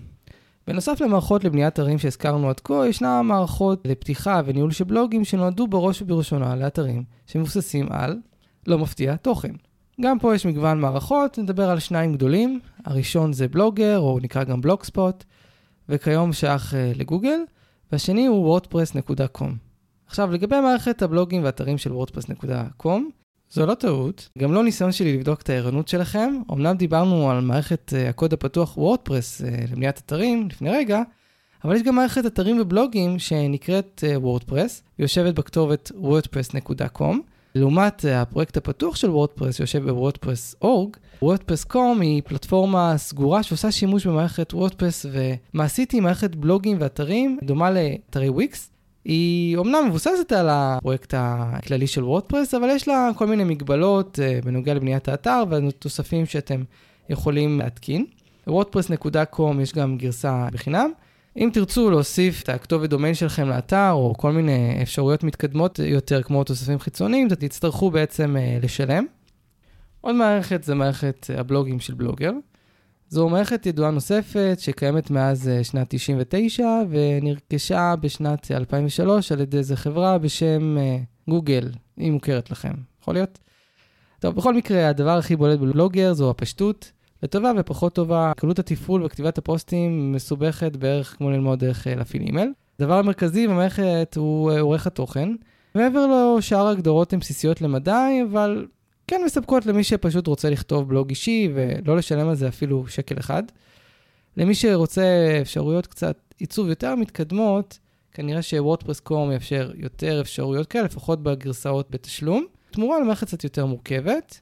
[0.66, 6.02] בנוסף למערכות לבניית אתרים שהזכרנו עד כה, ישנה מערכות לפתיחה וניהול של בלוגים שנועדו בראש
[6.02, 8.16] ובראשונה לאתרים שמבוססים על,
[8.66, 9.52] לא מפתיע, תוכן.
[10.00, 12.60] גם פה יש מגוון מערכות, נדבר על שניים גדולים.
[12.84, 15.24] הראשון זה בלוגר, או נקרא גם בלוגספוט,
[15.88, 17.38] וכיום שייך uh, לגוגל.
[17.92, 19.48] והשני הוא wordpress.com.
[20.06, 23.00] עכשיו, לגבי מערכת הבלוגים והאתרים של wordpress.com,
[23.50, 26.34] זו לא טעות, גם לא ניסיון שלי לבדוק את הערנות שלכם.
[26.52, 31.02] אמנם דיברנו על מערכת uh, הקוד הפתוח וורדפרס uh, לבניית אתרים לפני רגע,
[31.64, 34.54] אבל יש גם מערכת אתרים ובלוגים שנקראת uh,
[34.98, 37.33] ויושבת בכתובת wordpress.com.
[37.54, 44.54] לעומת אה, הפרויקט הפתוח של וורדפרס שיושב בוורדפרס.org, וורדפרס.com היא פלטפורמה סגורה שעושה שימוש במערכת
[44.54, 48.70] וורדפרס ומעשית היא מערכת בלוגים ואתרים דומה לאתרי וויקס,
[49.04, 54.44] היא אומנם מבוססת על הפרויקט הכללי של וורדפרס, אבל יש לה כל מיני מגבלות אה,
[54.44, 56.62] בנוגע לבניית האתר והתוספים שאתם
[57.08, 58.06] יכולים להתקין.
[58.46, 60.90] לוורדפרס.com יש גם גרסה בחינם.
[61.36, 66.44] אם תרצו להוסיף את הכתובת דומיין שלכם לאתר, או כל מיני אפשרויות מתקדמות יותר, כמו
[66.44, 69.04] תוספים חיצוניים, אתם תצטרכו בעצם uh, לשלם.
[70.00, 72.32] עוד מערכת זה מערכת הבלוגים של בלוגר.
[73.08, 79.76] זו מערכת ידועה נוספת שקיימת מאז אה, שנת 99 ונרכשה בשנת 2003 על ידי איזה
[79.76, 83.38] חברה בשם אה, גוגל, היא מוכרת לכם, יכול להיות?
[84.18, 86.92] טוב, בכל מקרה, הדבר הכי בולט בבלוגר זו הפשטות,
[87.24, 88.32] לטובה ופחות טובה.
[88.36, 92.52] קלות התפעול וכתיבת הפוסטים מסובכת בערך כמו ללמוד דרך אה, להפעיל אימייל.
[92.80, 95.28] הדבר המרכזי במערכת הוא עורך התוכן.
[95.74, 98.66] מעבר לו, שאר ההגדרות הן בסיסיות למדי, אבל
[99.06, 103.42] כן מספקות למי שפשוט רוצה לכתוב בלוג אישי ולא לשלם על זה אפילו שקל אחד.
[104.36, 107.78] למי שרוצה אפשרויות קצת עיצוב יותר מתקדמות,
[108.12, 112.46] כנראה שוורדפרס.קום יאפשר יותר אפשרויות כאלה, לפחות בגרסאות בתשלום.
[112.70, 114.40] תמורה למערכת קצת יותר מורכבת.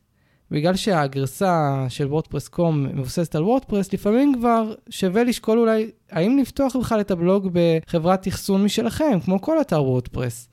[0.52, 7.00] בגלל שהגרסה של וורדפרס.קום מבוססת על וורדפרס, לפעמים כבר שווה לשקול אולי האם לפתוח בכלל
[7.00, 10.48] את הבלוג בחברת אחסון משלכם, כמו כל אתר וורדפרס.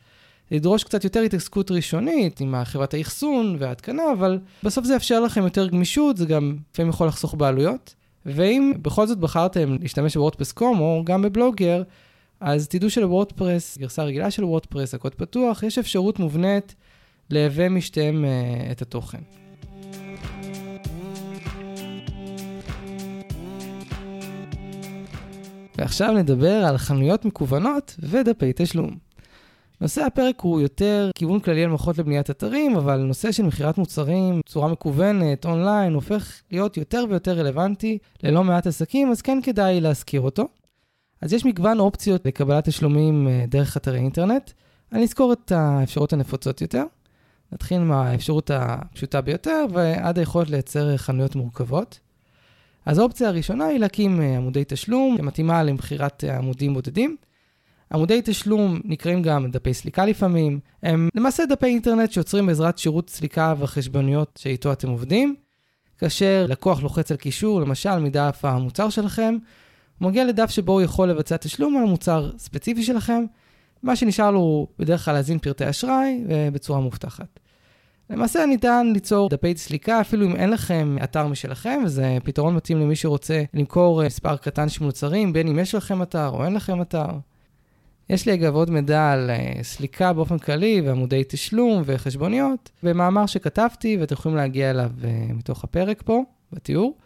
[0.51, 5.67] ידרוש קצת יותר התעסקות ראשונית עם חברת האחסון וההתקנה, אבל בסוף זה יאפשר לכם יותר
[5.67, 7.95] גמישות, זה גם לפעמים יכול לחסוך בעלויות.
[8.25, 11.83] ואם בכל זאת בחרתם להשתמש בוורדפרס.קום או גם בבלוגר,
[12.39, 16.75] אז תדעו שלוורדפרס, גרסה רגילה של וורדפרס, הקוד פתוח, יש אפשרות מובנית
[17.29, 19.21] להווה משתיהם uh, את התוכן.
[25.79, 28.97] ועכשיו נדבר על חנויות מקוונות ודפי תשלום.
[29.81, 34.39] נושא הפרק הוא יותר כיוון כללי על מערכות לבניית אתרים, אבל נושא של מכירת מוצרים
[34.39, 40.21] בצורה מקוונת, אונליין, הופך להיות יותר ויותר רלוונטי ללא מעט עסקים, אז כן כדאי להזכיר
[40.21, 40.47] אותו.
[41.21, 44.51] אז יש מגוון אופציות לקבלת תשלומים אה, דרך אתרי אינטרנט.
[44.91, 46.83] אני אזכור את האפשרות הנפוצות יותר.
[47.51, 51.99] נתחיל מהאפשרות הפשוטה ביותר ועד היכולת לייצר חנויות מורכבות.
[52.85, 57.15] אז האופציה הראשונה היא להקים אה, עמודי תשלום שמתאימה למכירת אה, עמודים בודדים.
[57.93, 63.53] עמודי תשלום נקראים גם דפי סליקה לפעמים, הם למעשה דפי אינטרנט שיוצרים בעזרת שירות סליקה
[63.59, 65.35] וחשבוניות שאיתו אתם עובדים.
[65.97, 69.37] כאשר לקוח לוחץ על קישור, למשל מדף המוצר שלכם,
[69.99, 73.25] הוא מגיע לדף שבו הוא יכול לבצע תשלום על מוצר ספציפי שלכם,
[73.83, 77.39] מה שנשאר לו הוא בדרך כלל להזין פרטי אשראי ובצורה מובטחת.
[78.09, 82.95] למעשה ניתן ליצור דפי סליקה אפילו אם אין לכם אתר משלכם, וזה פתרון מתאים למי
[82.95, 87.07] שרוצה למכור מספר קטן של מוצרים, בין אם יש לכם אתר או אין לכם אתר.
[88.09, 93.97] יש לי אגב עוד מידע על uh, סליקה באופן כללי ועמודי תשלום וחשבוניות במאמר שכתבתי
[93.99, 96.97] ואתם יכולים להגיע אליו uh, מתוך הפרק פה, בתיאור.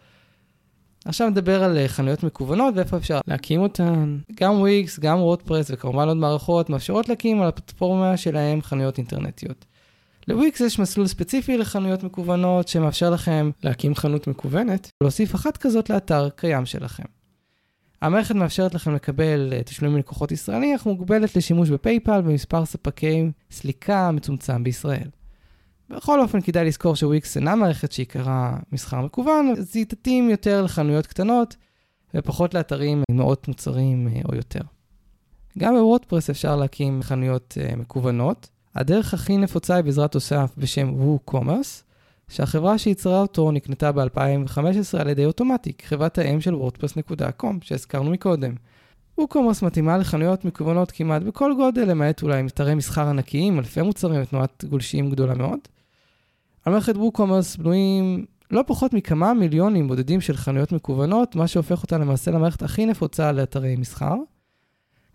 [1.04, 4.18] עכשיו נדבר על חנויות מקוונות ואיפה אפשר להקים אותן.
[4.40, 9.64] גם וויקס, גם וורדפרס וכמובן עוד מערכות מאפשרות להקים על הפלטפורמה שלהם חנויות אינטרנטיות.
[10.28, 16.28] לוויקס יש מסלול ספציפי לחנויות מקוונות שמאפשר לכם להקים חנות מקוונת ולהוסיף אחת כזאת לאתר
[16.30, 17.04] קיים שלכם.
[18.02, 24.10] המערכת מאפשרת לכם לקבל אה, תשלומים מלקוחות ישראליים, אך מוגבלת לשימוש בפייפל ובמספר ספקי סליקה
[24.10, 25.08] מצומצם בישראל.
[25.90, 31.06] בכל אופן, כדאי לזכור שוויקס אינה מערכת שעיקרה מסחר מקוון, אז היא תתאים יותר לחנויות
[31.06, 31.56] קטנות
[32.14, 34.60] ופחות לאתרים עם מאות מוצרים אה, או יותר.
[35.58, 38.50] גם בוורדפרס אפשר להקים חנויות אה, מקוונות.
[38.74, 41.82] הדרך הכי נפוצה היא בעזרת תוסף בשם WooCommerce,
[42.28, 48.54] שהחברה שייצרה אותו נקנתה ב-2015 על ידי אוטומטיק, חברת האם של וורדפרס.com שהזכרנו מקודם.
[49.18, 54.64] ווקומרס מתאימה לחנויות מקוונות כמעט בכל גודל, למעט אולי אתרי מסחר ענקיים, אלפי מוצרים ותנועת
[54.68, 55.58] גולשים גדולה מאוד.
[56.64, 61.98] על מערכת ווקומרס בנויים לא פחות מכמה מיליונים בודדים של חנויות מקוונות, מה שהופך אותה
[61.98, 64.14] למעשה למערכת הכי נפוצה לאתרי מסחר.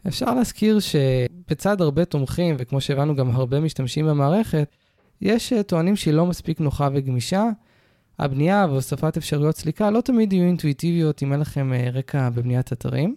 [0.07, 4.75] אפשר להזכיר שבצד הרבה תומכים, וכמו שהבנו גם הרבה משתמשים במערכת,
[5.21, 7.45] יש אה, טוענים שהיא לא מספיק נוחה וגמישה.
[8.19, 13.15] הבנייה והוספת אפשרויות סליקה לא תמיד יהיו אינטואיטיביות אם אין לכם אה, רקע בבניית אתרים.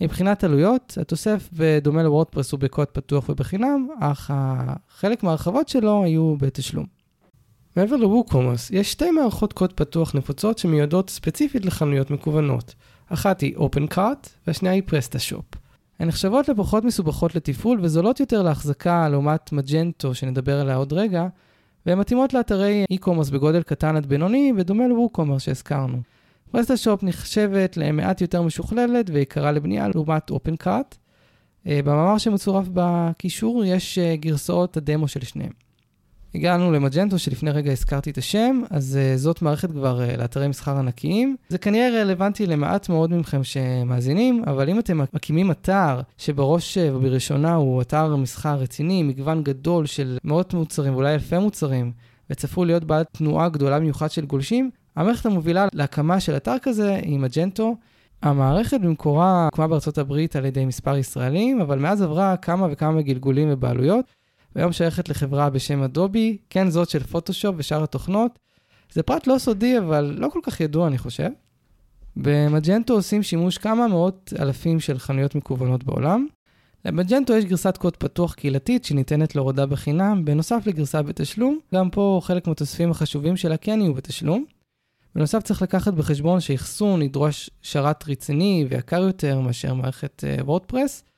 [0.00, 4.30] מבחינת עלויות, התוסף בדומה לוורדפרס הוא בקוד פתוח ובחינם, אך
[4.88, 6.86] חלק מהרחבות שלו היו בתשלום.
[7.76, 12.74] מעבר לווקומוס, יש שתי מערכות קוד פתוח נפוצות שמיועדות ספציפית לחנויות מקוונות.
[13.08, 15.67] אחת היא OpenCart והשנייה היא PrestaShop.
[15.98, 21.26] הן נחשבות לפחות מסובכות לתפעול וזולות יותר להחזקה לעומת מג'נטו שנדבר עליה עוד רגע,
[21.86, 25.98] והן מתאימות לאתרי e-commerce בגודל קטן עד בינוני, בדומה ל-WooCommerce שהזכרנו.
[26.50, 30.30] פרסטה-שופ נחשבת למעט יותר משוכללת ויקרה לבנייה לעומת
[31.84, 35.67] במאמר שמצורף בקישור יש אה, גרסאות הדמו של שניהם.
[36.34, 40.76] הגענו למג'נטו, שלפני רגע הזכרתי את השם, אז uh, זאת מערכת כבר uh, לאתרי מסחר
[40.76, 41.36] ענקיים.
[41.48, 47.54] זה כנראה רלוונטי למעט מאוד מכם שמאזינים, אבל אם אתם מקימים אתר שבראש uh, ובראשונה
[47.54, 51.92] הוא אתר מסחר רציני, מגוון גדול של מאות מוצרים ואולי אלפי מוצרים,
[52.30, 57.18] וצפוי להיות בעל תנועה גדולה במיוחד של גולשים, המערכת המובילה להקמה של אתר כזה היא
[57.18, 57.76] מג'נטו.
[58.22, 63.48] המערכת במקורה הוקמה בארצות הברית על ידי מספר ישראלים, אבל מאז עברה כמה וכמה גלגולים
[63.50, 64.04] ובעלויות,
[64.56, 68.38] והיום שייכת לחברה בשם אדובי, כן זאת של פוטושופ ושאר התוכנות.
[68.92, 71.28] זה פרט לא סודי, אבל לא כל כך ידוע, אני חושב.
[72.16, 76.26] במג'נטו עושים שימוש כמה מאות אלפים של חנויות מקוונות בעולם.
[76.84, 81.58] למג'נטו יש גרסת קוד פתוח קהילתית שניתנת להורדה בחינם, בנוסף לגרסה בתשלום.
[81.74, 84.44] גם פה חלק מהתוספים החשובים שלה כן יהיו בתשלום.
[85.14, 91.10] בנוסף צריך לקחת בחשבון שאחסון ידרוש שרת רציני ויקר יותר מאשר מערכת וורדפרס, uh,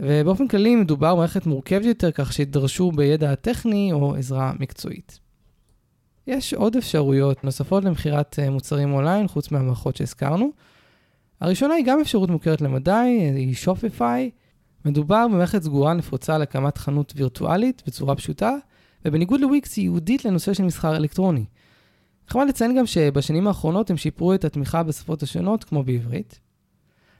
[0.00, 5.18] ובאופן כללי מדובר במערכת מורכבת יותר, כך שידרשו בידע הטכני או עזרה מקצועית.
[6.26, 10.50] יש עוד אפשרויות נוספות למכירת אה, מוצרים אונליין, חוץ מהמערכות שהזכרנו.
[11.40, 14.30] הראשונה היא גם אפשרות מוכרת למדי, היא שופיפיי.
[14.84, 18.52] מדובר במערכת סגורה נפוצה להקמת חנות וירטואלית בצורה פשוטה,
[19.04, 21.44] ובניגוד לוויקס היא ייעודית לנושא של מסחר אלקטרוני.
[22.28, 26.40] נחמד לציין גם שבשנים האחרונות הם שיפרו את התמיכה בשפות השונות, כמו בעברית.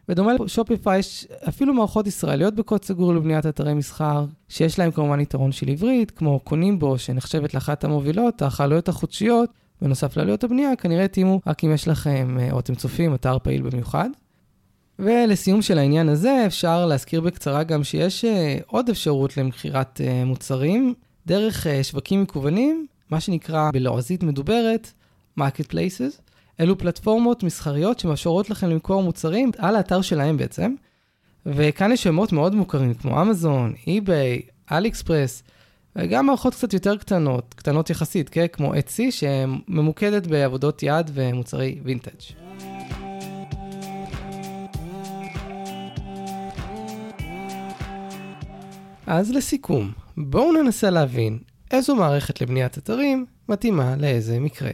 [0.08, 5.52] בדומה לשופיפיי יש אפילו מערכות ישראליות בקוד סגור לבניית אתרי מסחר, שיש להם כמובן יתרון
[5.52, 9.50] של עברית, כמו קונים בו, שנחשבת לאחת המובילות, אך העלויות החודשיות,
[9.82, 13.62] בנוסף לעלויות הבנייה, כנראה תימו רק אם יש לכם, אה, או אתם צופים, אתר פעיל
[13.62, 14.08] במיוחד.
[14.98, 18.28] ולסיום של העניין הזה, אפשר להזכיר בקצרה גם שיש uh,
[18.66, 20.94] עוד אפשרות למכירת uh, מוצרים
[21.26, 24.92] דרך שווקים מקוונים, מה שנקרא בלועזית מדוברת,
[25.40, 26.25] market places.
[26.60, 30.74] אלו פלטפורמות מסחריות שמאפשרות לכם למכור מוצרים על האתר שלהם בעצם.
[31.46, 34.42] וכאן יש שמות מאוד מוכרים כמו אמזון, אי-ביי,
[34.72, 35.42] אלי אקספרס,
[35.96, 38.46] וגם מערכות קצת יותר קטנות, קטנות יחסית, כן?
[38.52, 42.46] כמו אצי, שממוקדת בעבודות יד ומוצרי וינטג'.
[49.06, 51.38] אז לסיכום, בואו ננסה להבין
[51.70, 54.70] איזו מערכת לבניית אתרים מתאימה לאיזה מקרה.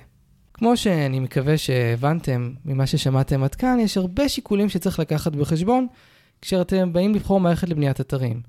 [0.62, 5.86] כמו שאני מקווה שהבנתם ממה ששמעתם עד כאן, יש הרבה שיקולים שצריך לקחת בחשבון
[6.42, 8.42] כשאתם באים לבחור מערכת לבניית אתרים.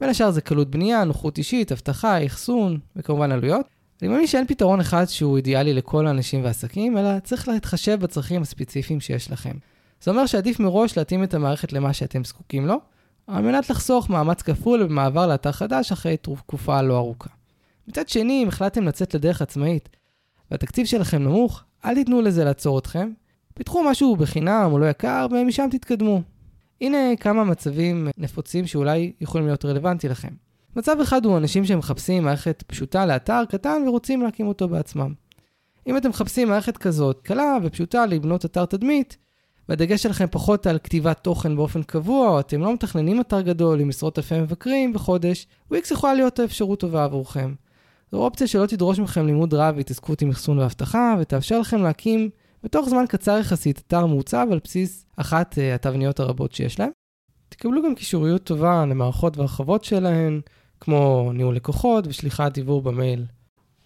[0.00, 3.66] בין השאר זה קלות בנייה, נוחות אישית, אבטחה, אחסון וכמובן עלויות.
[4.02, 9.00] אני מאמין שאין פתרון אחד שהוא אידיאלי לכל האנשים והעסקים, אלא צריך להתחשב בצרכים הספציפיים
[9.00, 9.56] שיש לכם.
[10.00, 12.76] זה אומר שעדיף מראש להתאים את המערכת למה שאתם זקוקים לו,
[13.26, 17.30] על מנת לחסוך מאמץ כפול במעבר לאתר חדש אחרי תקופה לא ארוכה.
[17.88, 19.88] מצד שני, אם החלטתם לצאת לדרך עצמאית
[20.50, 23.10] והתקציב שלכם נמוך, אל תיתנו לזה לעצור אתכם.
[23.54, 26.22] פיתחו משהו בחינם או לא יקר, ומשם תתקדמו.
[26.80, 30.28] הנה כמה מצבים נפוצים שאולי יכולים להיות רלוונטי לכם.
[30.76, 35.12] מצב אחד הוא אנשים שמחפשים מערכת פשוטה לאתר קטן ורוצים להקים אותו בעצמם.
[35.86, 39.16] אם אתם מחפשים מערכת כזאת קלה ופשוטה לבנות אתר תדמית,
[39.68, 43.88] והדגש שלכם פחות על כתיבת תוכן באופן קבוע, או אתם לא מתכננים אתר גדול עם
[43.88, 47.54] עשרות אלפי מבקרים בחודש, וויקס יכולה להיות אפשרות טובה עבורכם.
[48.12, 52.30] זו אופציה שלא תדרוש מכם לימוד רב והתעסקות עם אחסון ואבטחה, ותאפשר לכם להקים
[52.64, 56.90] בתוך זמן קצר יחסית אתר מעוצב על בסיס אחת uh, התבניות הרבות שיש להם.
[57.48, 60.40] תקבלו גם קישוריות טובה למערכות והרחבות שלהן,
[60.80, 63.24] כמו ניהול לקוחות ושליחת דיוור במייל.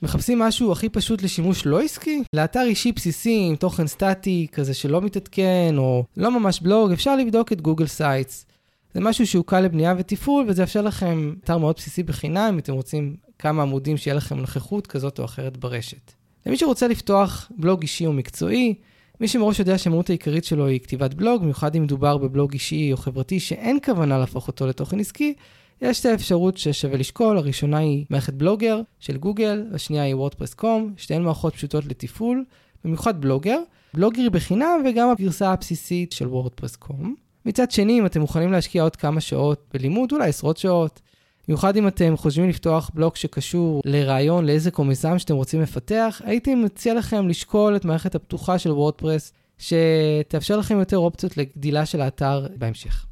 [0.02, 2.22] מחפשים משהו הכי פשוט לשימוש לא עסקי?
[2.33, 7.52] לאתר אישי בסיסי עם תוכן סטטי, כזה שלא מתעדכן, או לא ממש בלוג, אפשר לבדוק
[7.52, 8.46] את Google Sites.
[8.94, 12.72] זה משהו שהוא קל לבנייה ותפעול, וזה יאפשר לכם אתר מאוד בסיסי בחינם, אם אתם
[12.72, 16.12] רוצים כמה עמודים שיהיה לכם נוכחות כזאת או אחרת ברשת.
[16.46, 18.74] למי שרוצה לפתוח בלוג אישי או מקצועי,
[19.20, 22.96] מי שמראש יודע שהמהות העיקרית שלו היא כתיבת בלוג, במיוחד אם מדובר בבלוג אישי או
[22.96, 25.35] חברתי שאין כוונה להפוך אותו לתוכן עסקי,
[25.81, 31.22] יש את האפשרות ששווה לשקול, הראשונה היא מערכת בלוגר של גוגל, השנייה היא וורדפרס.קום, שתיהן
[31.22, 32.44] מערכות פשוטות לתפעול,
[32.85, 33.59] במיוחד בלוגר.
[33.94, 37.14] בלוגר היא בחינם וגם הגרסה הבסיסית של וורדפרס.קום.
[37.46, 41.01] מצד שני, אם אתם מוכנים להשקיע עוד כמה שעות בלימוד, אולי עשרות שעות,
[41.48, 46.94] במיוחד אם אתם חושבים לפתוח בלוג שקשור לרעיון, לאיזה קומיזם שאתם רוצים לפתח, הייתי מציע
[46.94, 53.07] לכם לשקול את מערכת הפתוחה של וורדפרס, שתאפשר לכם יותר אופציות לגדילה של האתר בהמשך.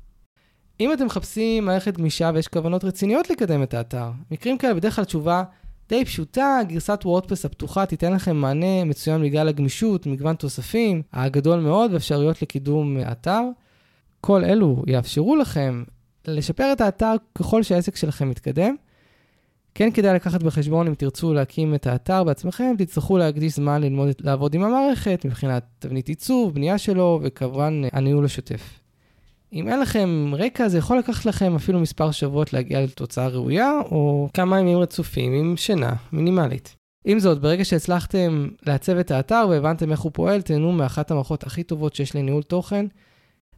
[0.80, 5.04] אם אתם מחפשים מערכת גמישה ויש כוונות רציניות לקדם את האתר, מקרים כאלה בדרך כלל
[5.04, 5.44] תשובה
[5.88, 11.92] די פשוטה, גרסת וורדפרס הפתוחה תיתן לכם מענה מצוין בגלל הגמישות, מגוון תוספים, הגדול מאוד
[11.92, 13.42] ואפשרויות לקידום האתר.
[14.20, 15.84] כל אלו יאפשרו לכם
[16.28, 18.74] לשפר את האתר ככל שהעסק שלכם מתקדם.
[19.74, 24.54] כן כדאי לקחת בחשבון אם תרצו להקים את האתר בעצמכם, תצטרכו להקדיש זמן ללמוד לעבוד
[24.54, 28.80] עם המערכת מבחינת תבנית עיצוב, בנייה שלו וכמובן הניהול השוטף.
[29.52, 34.28] אם אין לכם רקע, זה יכול לקחת לכם אפילו מספר שבועות להגיע לתוצאה ראויה, או
[34.34, 36.76] כמה ימים רצופים עם שינה מינימלית.
[37.04, 41.62] עם זאת, ברגע שהצלחתם לעצב את האתר והבנתם איך הוא פועל, תהנו מאחת המערכות הכי
[41.62, 42.86] טובות שיש לניהול תוכן.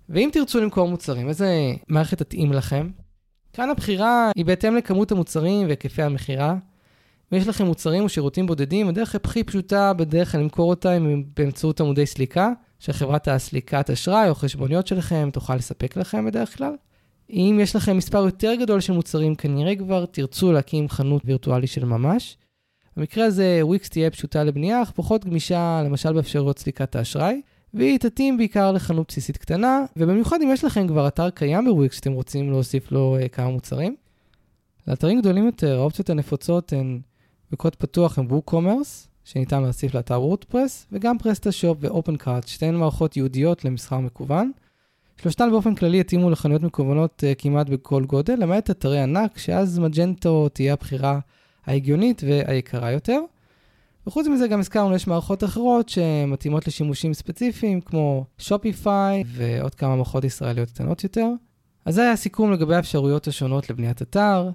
[0.08, 2.90] ואם תרצו למכור מוצרים, איזה מערכת תתאים לכם?
[3.52, 6.56] כאן הבחירה היא בהתאם לכמות המוצרים והיקפי המכירה.
[7.32, 11.80] ויש לכם מוצרים או שירותים בודדים, הדרך הכי פשוטה בדרך כלל למכור אותם היא באמצעות
[11.80, 16.72] עמודי סליקה, שחברת הסליקת אשראי או חשבוניות שלכם תוכל לספק לכם בדרך כלל.
[17.30, 21.84] אם יש לכם מספר יותר גדול של מוצרים, כנראה כבר תרצו להקים חנות וירטואלית של
[21.84, 22.36] ממש.
[22.96, 27.40] במקרה הזה וויקס תהיה פשוטה לבנייה, אך פחות גמישה למשל באפשרויות סליקת האשראי,
[27.74, 32.12] והיא תתאים בעיקר לחנות בסיסית קטנה, ובמיוחד אם יש לכם כבר אתר קיים בוויקס שאתם
[32.12, 33.96] רוצים להוסיף לו uh, כמה מוצרים.
[34.88, 37.00] לאתרים גדולים יותר, האופציות הנפוצות הן
[37.50, 43.64] בקוד פתוח הם WooCommerce, שניתן להוסיף לאתר WordPress, וגם PrestaShop ו OpenCart, שתיהן מערכות ייעודיות
[43.64, 44.52] למסחר מקוון.
[45.22, 50.48] שלושתן באופן כללי יתאימו לחנויות מקוונות uh, כמעט בכל גודל, למעט אתרי ענק, שאז Magento
[50.48, 51.18] תהיה הבחירה
[51.66, 53.20] ההגיונית והיקרה יותר.
[54.06, 60.24] וחוץ מזה גם הזכרנו, יש מערכות אחרות שמתאימות לשימושים ספציפיים, כמו שופיפיי ועוד כמה מערכות
[60.24, 61.28] ישראליות קטנות יותר.
[61.84, 64.50] אז זה היה הסיכום לגבי האפשרויות השונות לבניית אתר.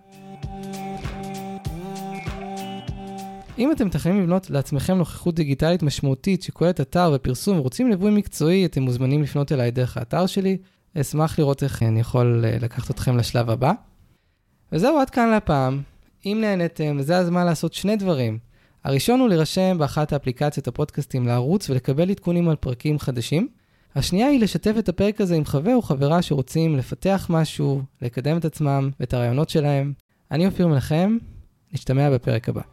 [3.57, 8.81] אם אתם מתכננים לבנות לעצמכם נוכחות דיגיטלית משמעותית שכוללת אתר ופרסום ורוצים ליווי מקצועי, אתם
[8.81, 10.57] מוזמנים לפנות אליי דרך האתר שלי.
[11.01, 13.71] אשמח לראות איך אני יכול אה, לקחת אתכם לשלב הבא.
[14.71, 15.81] וזהו, עד כאן להפעם.
[16.25, 18.37] אם נהנתם, זה הזמן לעשות שני דברים.
[18.83, 23.47] הראשון הוא להירשם באחת האפליקציות הפודקאסטים לערוץ ולקבל עדכונים על פרקים חדשים.
[23.95, 28.45] השנייה היא לשתף את הפרק הזה עם חבר או חברה שרוצים לפתח משהו, לקדם את
[28.45, 29.93] עצמם ואת הרעיונות שלהם.
[30.31, 31.17] אני אופיר מנחם,
[31.73, 32.72] נשתמע בפרק הבא.